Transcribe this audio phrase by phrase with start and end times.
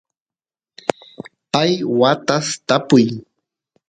[1.51, 2.99] pay watas tapu